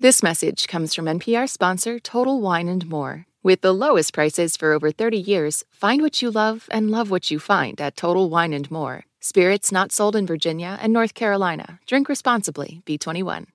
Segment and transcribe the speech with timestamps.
[0.00, 3.26] This message comes from NPR sponsor Total Wine and More.
[3.42, 7.32] With the lowest prices for over 30 years, find what you love and love what
[7.32, 9.06] you find at Total Wine and More.
[9.18, 11.80] Spirits not sold in Virginia and North Carolina.
[11.84, 12.80] Drink responsibly.
[12.86, 13.46] B21.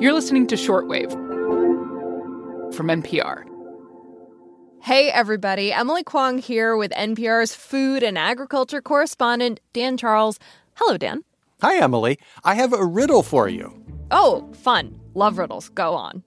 [0.00, 1.12] You're listening to Shortwave
[2.72, 3.44] from NPR.
[4.80, 5.74] Hey, everybody.
[5.74, 10.38] Emily Kwong here with NPR's food and agriculture correspondent, Dan Charles.
[10.76, 11.22] Hello, Dan.
[11.60, 12.18] Hi, Emily.
[12.44, 13.85] I have a riddle for you.
[14.10, 14.98] Oh, fun.
[15.14, 15.68] Love riddles.
[15.70, 16.22] Go on.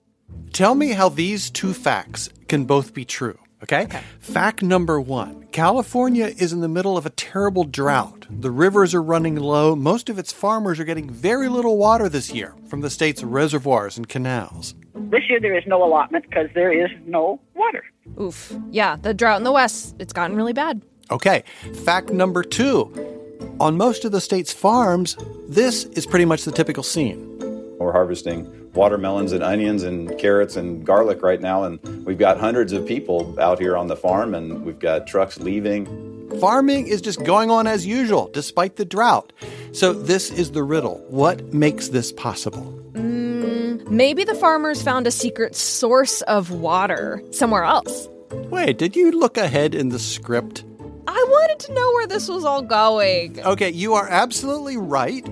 [0.52, 3.82] Tell me how these two facts can both be true, okay?
[3.84, 4.00] Okay.
[4.18, 8.26] Fact number one California is in the middle of a terrible drought.
[8.30, 9.74] The rivers are running low.
[9.76, 13.96] Most of its farmers are getting very little water this year from the state's reservoirs
[13.96, 14.74] and canals.
[14.94, 17.84] This year there is no allotment because there is no water.
[18.20, 18.56] Oof.
[18.70, 20.82] Yeah, the drought in the West, it's gotten really bad.
[21.10, 21.44] Okay,
[21.84, 22.92] fact number two.
[23.60, 25.16] On most of the state's farms,
[25.48, 27.29] this is pretty much the typical scene.
[27.80, 32.74] We're harvesting watermelons and onions and carrots and garlic right now, and we've got hundreds
[32.74, 36.28] of people out here on the farm, and we've got trucks leaving.
[36.40, 39.32] Farming is just going on as usual, despite the drought.
[39.72, 41.02] So, this is the riddle.
[41.08, 42.78] What makes this possible?
[42.92, 48.08] Mm, maybe the farmers found a secret source of water somewhere else.
[48.50, 50.64] Wait, did you look ahead in the script?
[51.08, 53.40] I wanted to know where this was all going.
[53.40, 55.26] Okay, you are absolutely right.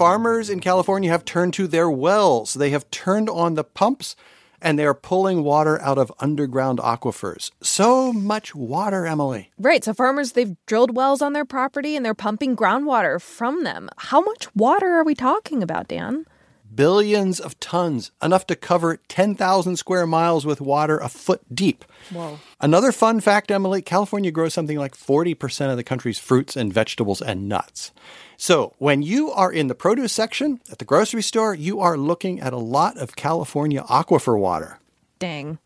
[0.00, 2.54] Farmers in California have turned to their wells.
[2.54, 4.16] They have turned on the pumps
[4.62, 7.50] and they are pulling water out of underground aquifers.
[7.62, 9.50] So much water, Emily.
[9.58, 13.90] Right, so farmers, they've drilled wells on their property and they're pumping groundwater from them.
[13.98, 16.24] How much water are we talking about, Dan?
[16.72, 21.84] Billions of tons, enough to cover 10,000 square miles with water a foot deep.
[22.10, 22.38] Whoa.
[22.60, 27.20] Another fun fact, Emily California grows something like 40% of the country's fruits and vegetables
[27.20, 27.92] and nuts.
[28.36, 32.40] So, when you are in the produce section at the grocery store, you are looking
[32.40, 34.78] at a lot of California aquifer water.
[35.18, 35.58] Dang.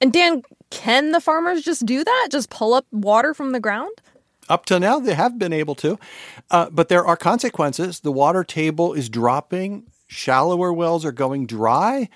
[0.00, 2.28] And Dan, can the farmers just do that?
[2.30, 3.92] Just pull up water from the ground?
[4.48, 5.98] Up till now, they have been able to,
[6.50, 8.00] uh, but there are consequences.
[8.00, 12.08] The water table is dropping, shallower wells are going dry.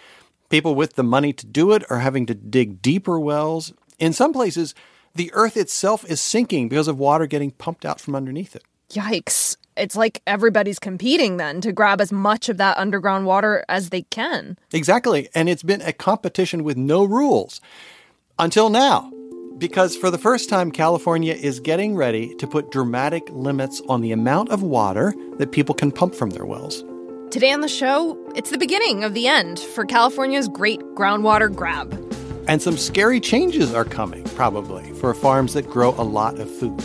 [0.48, 3.72] People with the money to do it are having to dig deeper wells.
[3.98, 4.74] In some places,
[5.14, 8.64] the earth itself is sinking because of water getting pumped out from underneath it.
[8.90, 9.56] Yikes.
[9.76, 14.02] It's like everybody's competing then to grab as much of that underground water as they
[14.02, 14.58] can.
[14.72, 15.28] Exactly.
[15.34, 17.60] And it's been a competition with no rules
[18.38, 19.10] until now.
[19.56, 24.12] Because for the first time, California is getting ready to put dramatic limits on the
[24.12, 26.84] amount of water that people can pump from their wells.
[27.32, 31.90] Today on the show, it's the beginning of the end for California's great groundwater grab.
[32.46, 36.78] And some scary changes are coming, probably, for farms that grow a lot of food.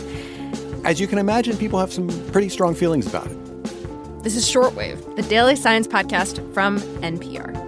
[0.86, 4.24] As you can imagine, people have some pretty strong feelings about it.
[4.24, 7.67] This is Shortwave, the daily science podcast from NPR.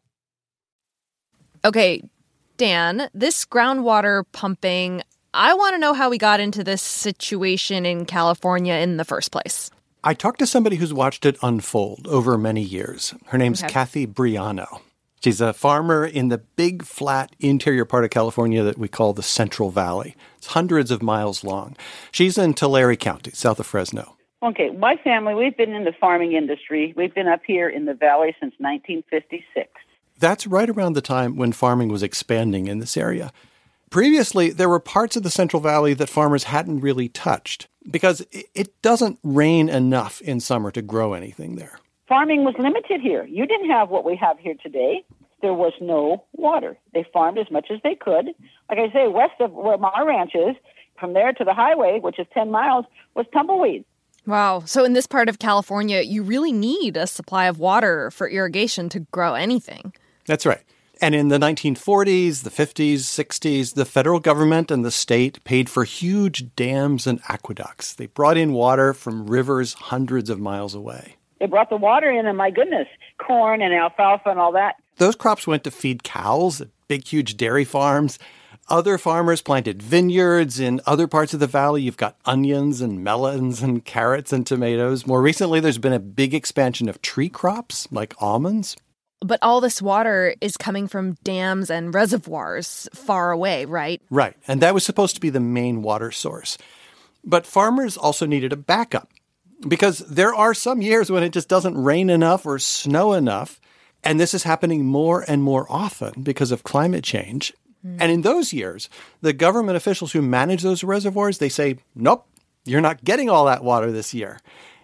[1.63, 2.01] Okay,
[2.57, 8.05] Dan, this groundwater pumping, I want to know how we got into this situation in
[8.05, 9.69] California in the first place.
[10.03, 13.13] I talked to somebody who's watched it unfold over many years.
[13.27, 13.71] Her name's Okay.
[13.71, 14.81] Kathy Briano.
[15.23, 19.21] She's a farmer in the big, flat interior part of California that we call the
[19.21, 20.15] Central Valley.
[20.37, 21.75] It's hundreds of miles long.
[22.11, 24.17] She's in Tulare County, south of Fresno.
[24.41, 26.95] Okay, my family, we've been in the farming industry.
[26.97, 29.69] We've been up here in the valley since 1956.
[30.21, 33.33] That's right around the time when farming was expanding in this area.
[33.89, 38.45] Previously, there were parts of the Central Valley that farmers hadn't really touched because it-
[38.53, 41.79] it doesn't rain enough in summer to grow anything there.
[42.07, 43.25] Farming was limited here.
[43.25, 45.03] You didn't have what we have here today.
[45.41, 46.77] There was no water.
[46.93, 48.27] They farmed as much as they could.
[48.69, 50.55] Like I say, west of where my ranch is,
[50.99, 52.85] from there to the highway, which is 10 miles,
[53.15, 53.85] was tumbleweed.
[54.27, 54.61] Wow.
[54.65, 58.87] So, in this part of California, you really need a supply of water for irrigation
[58.89, 59.93] to grow anything.
[60.25, 60.61] That's right.
[61.03, 65.83] And in the 1940s, the 50s, 60s, the federal government and the state paid for
[65.83, 67.95] huge dams and aqueducts.
[67.95, 71.15] They brought in water from rivers hundreds of miles away.
[71.39, 72.87] They brought the water in, and my goodness,
[73.17, 74.75] corn and alfalfa and all that.
[74.97, 78.19] Those crops went to feed cows at big, huge dairy farms.
[78.69, 81.81] Other farmers planted vineyards in other parts of the valley.
[81.81, 85.07] You've got onions and melons and carrots and tomatoes.
[85.07, 88.75] More recently, there's been a big expansion of tree crops like almonds.
[89.21, 94.01] But all this water is coming from dams and reservoirs far away, right?
[94.09, 94.35] Right.
[94.47, 96.57] And that was supposed to be the main water source.
[97.23, 99.09] But farmers also needed a backup
[99.67, 103.59] because there are some years when it just doesn't rain enough or snow enough.
[104.03, 107.53] And this is happening more and more often because of climate change.
[107.83, 108.89] And in those years,
[109.21, 112.27] the government officials who manage those reservoirs, they say, nope,
[112.63, 114.39] you're not getting all that water this year.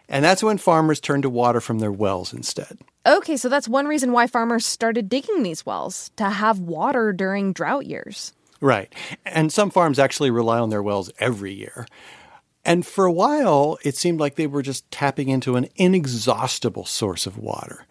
[0.10, 2.80] And that's when farmers turn to water from their wells instead.
[3.08, 7.54] Okay, so that's one reason why farmers started digging these wells to have water during
[7.54, 8.34] drought years.
[8.60, 8.94] Right.
[9.26, 11.88] And some farms actually rely on their wells every year.
[12.66, 17.26] And for a while, it seemed like they were just tapping into an inexhaustible source
[17.26, 17.86] of water.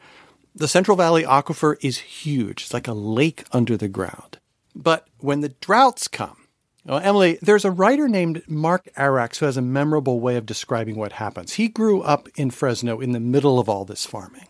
[0.54, 4.38] The Central Valley Aquifer is huge, it's like a lake under the ground.
[4.74, 6.36] But when the droughts come,
[6.84, 10.96] well, Emily, there's a writer named Mark Arax who has a memorable way of describing
[10.96, 11.54] what happens.
[11.54, 14.46] He grew up in Fresno in the middle of all this farming.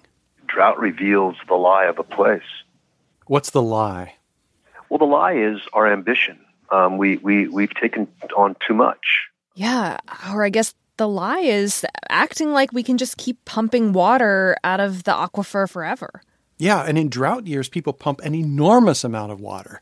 [0.56, 2.40] Drought reveals the lie of a place.
[3.26, 4.14] What's the lie?
[4.88, 6.38] Well, the lie is our ambition.
[6.72, 9.28] Um, we, we, we've taken on too much.
[9.54, 9.98] Yeah,
[10.32, 14.80] or I guess the lie is acting like we can just keep pumping water out
[14.80, 16.22] of the aquifer forever.
[16.56, 19.78] Yeah, and in drought years, people pump an enormous amount of water.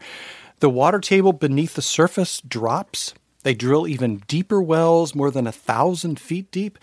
[0.59, 3.15] The water table beneath the surface drops.
[3.45, 6.81] They drill even deeper wells, more than a thousand feet deep.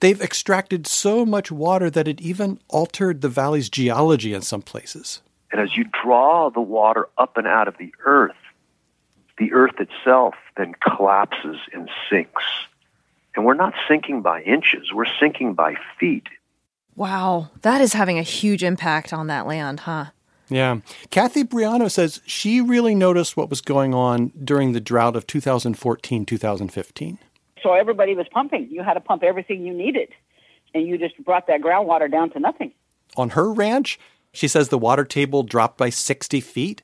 [0.00, 5.22] They've extracted so much water that it even altered the valley's geology in some places.
[5.50, 8.36] And as you draw the water up and out of the earth,
[9.38, 12.44] the earth itself then collapses and sinks.
[13.34, 16.26] And we're not sinking by inches, we're sinking by feet.
[16.96, 20.06] Wow, that is having a huge impact on that land, huh?
[20.48, 20.80] Yeah.
[21.10, 26.24] Kathy Briano says she really noticed what was going on during the drought of 2014
[26.24, 27.18] 2015.
[27.62, 28.68] So everybody was pumping.
[28.70, 30.08] You had to pump everything you needed,
[30.74, 32.72] and you just brought that groundwater down to nothing.
[33.16, 33.98] On her ranch,
[34.32, 36.82] she says the water table dropped by 60 feet.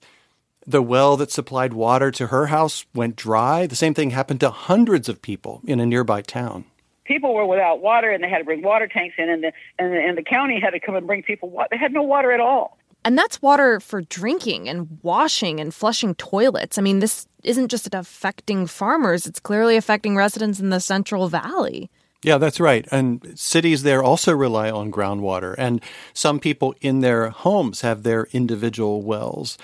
[0.66, 3.66] The well that supplied water to her house went dry.
[3.66, 6.64] The same thing happened to hundreds of people in a nearby town.
[7.04, 9.92] People were without water, and they had to bring water tanks in, and the and
[9.92, 11.68] the, and the county had to come and bring people water.
[11.70, 12.78] They had no water at all.
[13.04, 16.78] And that's water for drinking and washing and flushing toilets.
[16.78, 21.90] I mean, this isn't just affecting farmers, it's clearly affecting residents in the Central Valley.
[22.24, 22.88] Yeah, that's right.
[22.90, 25.54] And cities there also rely on groundwater.
[25.58, 25.82] And
[26.14, 29.58] some people in their homes have their individual wells.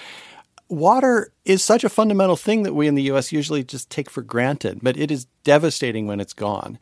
[0.68, 4.20] Water is such a fundamental thing that we in the US usually just take for
[4.20, 6.78] granted, but it is devastating when it's gone.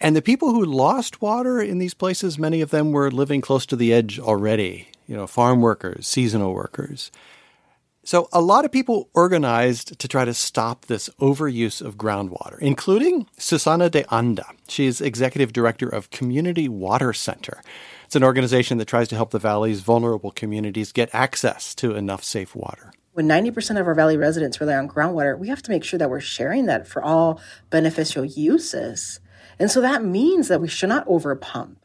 [0.00, 3.66] And the people who lost water in these places, many of them were living close
[3.66, 7.12] to the edge already, you know, farm workers, seasonal workers.
[8.02, 13.26] So a lot of people organized to try to stop this overuse of groundwater, including
[13.36, 14.46] Susana de Anda.
[14.68, 17.62] She's executive director of Community Water Center.
[18.06, 22.24] It's an organization that tries to help the valley's vulnerable communities get access to enough
[22.24, 22.90] safe water.
[23.12, 26.08] When 90% of our valley residents rely on groundwater, we have to make sure that
[26.08, 29.20] we're sharing that for all beneficial uses.
[29.58, 31.76] And so that means that we should not overpump.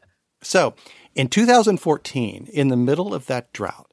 [0.42, 0.74] So,
[1.14, 3.85] in 2014, in the middle of that drought,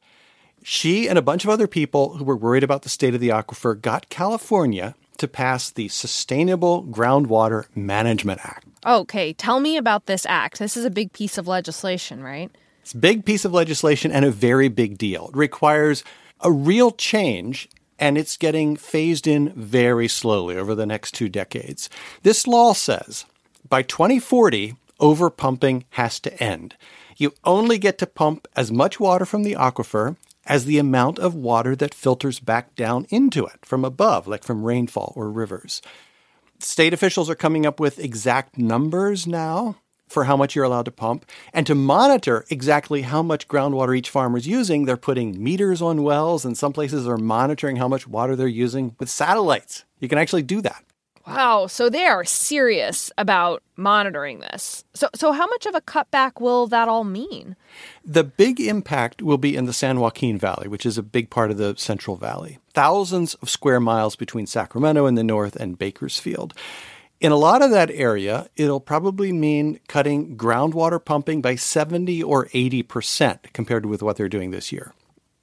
[0.63, 3.29] she and a bunch of other people who were worried about the state of the
[3.29, 8.67] aquifer got California to pass the Sustainable Groundwater Management Act.
[8.85, 10.59] Okay, tell me about this act.
[10.59, 12.49] This is a big piece of legislation, right?
[12.81, 15.29] It's a big piece of legislation and a very big deal.
[15.29, 16.03] It requires
[16.41, 21.89] a real change and it's getting phased in very slowly over the next two decades.
[22.23, 23.25] This law says
[23.69, 26.75] by 2040, overpumping has to end.
[27.15, 31.35] You only get to pump as much water from the aquifer as the amount of
[31.35, 35.81] water that filters back down into it from above, like from rainfall or rivers.
[36.59, 40.91] State officials are coming up with exact numbers now for how much you're allowed to
[40.91, 41.25] pump.
[41.53, 46.03] And to monitor exactly how much groundwater each farmer is using, they're putting meters on
[46.03, 49.83] wells, and some places are monitoring how much water they're using with satellites.
[49.99, 50.83] You can actually do that.
[51.25, 54.83] Wow, so they are serious about monitoring this.
[54.93, 57.55] So so how much of a cutback will that all mean?
[58.03, 61.49] The big impact will be in the San Joaquin Valley, which is a big part
[61.49, 62.59] of the Central Valley.
[62.73, 66.53] Thousands of square miles between Sacramento in the north and Bakersfield.
[67.21, 72.47] In a lot of that area, it'll probably mean cutting groundwater pumping by 70 or
[72.47, 74.93] 80% compared with what they're doing this year.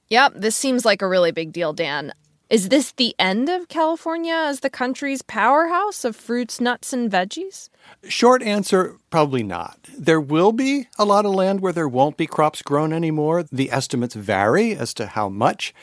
[0.09, 2.13] Yep, this seems like a really big deal, Dan.
[2.51, 7.69] Is this the end of California as the country's powerhouse of fruits, nuts, and veggies?
[8.09, 9.79] Short answer probably not.
[9.97, 13.45] There will be a lot of land where there won't be crops grown anymore.
[13.53, 15.73] The estimates vary as to how much.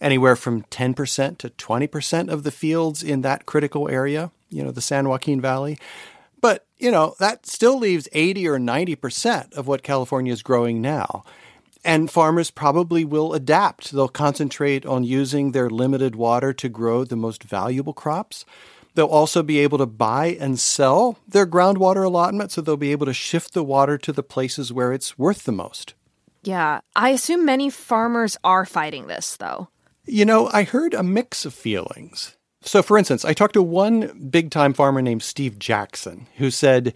[0.00, 4.80] anywhere from 10% to 20% of the fields in that critical area, you know, the
[4.80, 5.78] San Joaquin Valley.
[6.40, 11.24] But, you know, that still leaves 80 or 90% of what California is growing now.
[11.86, 13.92] And farmers probably will adapt.
[13.92, 18.44] They'll concentrate on using their limited water to grow the most valuable crops.
[18.94, 23.06] They'll also be able to buy and sell their groundwater allotment, so they'll be able
[23.06, 25.94] to shift the water to the places where it's worth the most.
[26.42, 29.68] Yeah, I assume many farmers are fighting this, though.
[30.06, 32.36] You know, I heard a mix of feelings.
[32.62, 36.94] So, for instance, I talked to one big time farmer named Steve Jackson who said,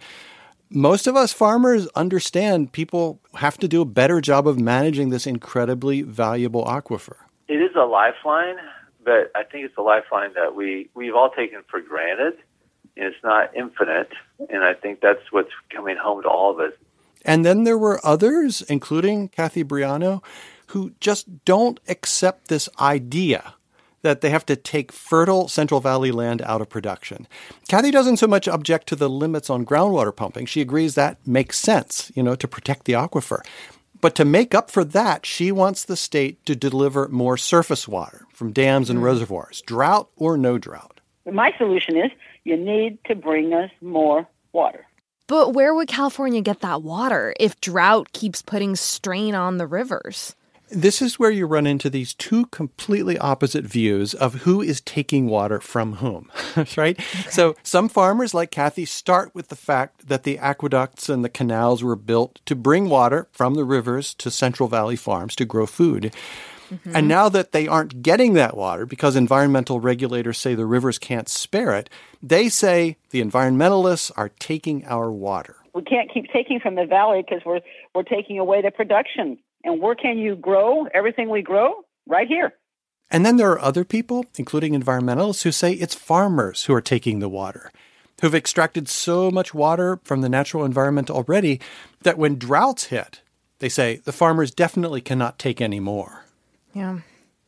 [0.71, 5.27] most of us farmers understand people have to do a better job of managing this
[5.27, 7.17] incredibly valuable aquifer.
[7.47, 8.55] It is a lifeline,
[9.03, 12.33] but I think it's a lifeline that we, we've all taken for granted.
[12.95, 14.11] And it's not infinite.
[14.49, 16.73] And I think that's what's coming home to all of us.
[17.23, 20.23] And then there were others, including Kathy Briano,
[20.67, 23.55] who just don't accept this idea
[24.01, 27.27] that they have to take fertile Central Valley land out of production.
[27.67, 30.45] Kathy doesn't so much object to the limits on groundwater pumping.
[30.45, 33.41] She agrees that makes sense, you know, to protect the aquifer.
[34.01, 38.25] But to make up for that, she wants the state to deliver more surface water
[38.33, 39.03] from dams and mm.
[39.03, 40.99] reservoirs, drought or no drought.
[41.31, 42.11] My solution is
[42.43, 44.87] you need to bring us more water.
[45.27, 50.35] But where would California get that water if drought keeps putting strain on the rivers?
[50.71, 55.27] This is where you run into these two completely opposite views of who is taking
[55.27, 56.31] water from whom,
[56.77, 56.97] right?
[56.97, 57.29] Okay.
[57.29, 61.83] So some farmers like Kathy start with the fact that the aqueducts and the canals
[61.83, 66.15] were built to bring water from the rivers to Central Valley farms to grow food.
[66.71, 66.95] Mm-hmm.
[66.95, 71.27] And now that they aren't getting that water because environmental regulators say the rivers can't
[71.27, 71.89] spare it,
[72.23, 75.57] they say the environmentalists are taking our water.
[75.73, 77.61] We can't keep taking from the valley because we're
[77.93, 81.83] we're taking away the production and where can you grow everything we grow?
[82.07, 82.53] Right here.
[83.09, 87.19] And then there are other people, including environmentalists, who say it's farmers who are taking
[87.19, 87.71] the water,
[88.21, 91.59] who've extracted so much water from the natural environment already
[92.03, 93.21] that when droughts hit,
[93.59, 96.25] they say the farmers definitely cannot take any more.
[96.73, 96.99] Yeah.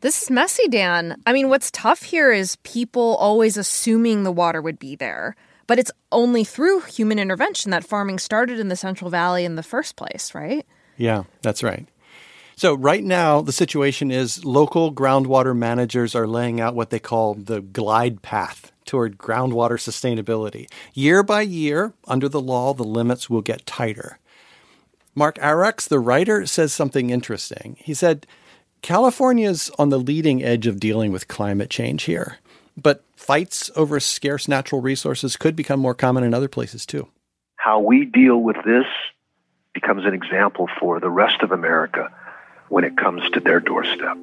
[0.02, 1.22] This is messy, Dan.
[1.26, 5.36] I mean, what's tough here is people always assuming the water would be there.
[5.66, 9.64] But it's only through human intervention that farming started in the Central Valley in the
[9.64, 10.66] first place, right?
[10.98, 11.88] Yeah, that's right.
[12.56, 17.34] So, right now, the situation is local groundwater managers are laying out what they call
[17.34, 20.70] the glide path toward groundwater sustainability.
[20.94, 24.20] Year by year, under the law, the limits will get tighter.
[25.16, 27.78] Mark Arax, the writer, says something interesting.
[27.80, 28.28] He said,
[28.82, 32.38] California's on the leading edge of dealing with climate change here,
[32.76, 37.08] but fights over scarce natural resources could become more common in other places too.
[37.56, 38.86] How we deal with this
[39.74, 42.14] becomes an example for the rest of America
[42.74, 44.18] when it comes to their doorstep.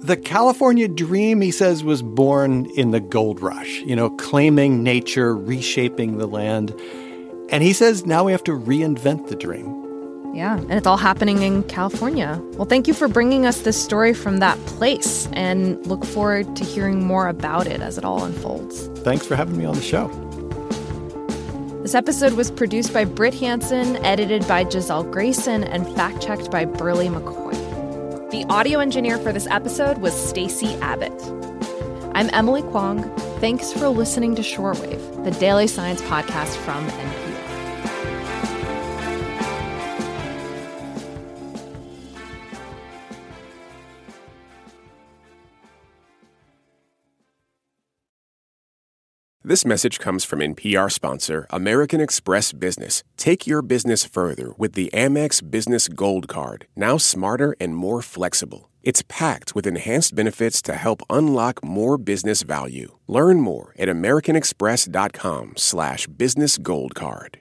[0.00, 5.34] The California dream, he says, was born in the gold rush, you know, claiming nature,
[5.34, 6.78] reshaping the land.
[7.48, 9.80] And he says now we have to reinvent the dream.
[10.34, 12.38] Yeah, and it's all happening in California.
[12.56, 16.64] Well, thank you for bringing us this story from that place and look forward to
[16.64, 18.88] hearing more about it as it all unfolds.
[18.98, 20.08] Thanks for having me on the show.
[21.80, 26.66] This episode was produced by Brit Hanson, edited by Gisele Grayson, and fact checked by
[26.66, 27.63] Burley McCoy.
[28.34, 31.12] The audio engineer for this episode was Stacy Abbott.
[32.16, 33.04] I'm Emily Kwong.
[33.38, 37.33] Thanks for listening to Shortwave, the daily science podcast from NPR.
[49.46, 53.02] This message comes from NPR sponsor American Express Business.
[53.18, 58.70] Take your business further with the Amex Business Gold Card, now smarter and more flexible.
[58.82, 62.96] It's packed with enhanced benefits to help unlock more business value.
[63.06, 67.40] Learn more at americanexpress.com slash business gold card.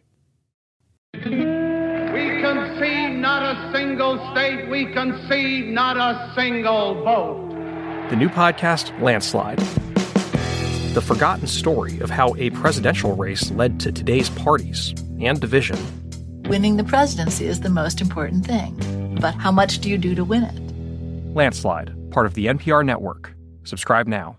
[1.13, 4.69] We concede not a single state.
[4.69, 8.09] We concede not a single vote.
[8.09, 9.61] The new podcast, Landslide
[10.93, 15.77] the forgotten story of how a presidential race led to today's parties and division.
[16.43, 20.23] Winning the presidency is the most important thing, but how much do you do to
[20.23, 21.35] win it?
[21.35, 23.33] Landslide, part of the NPR network.
[23.63, 24.37] Subscribe now.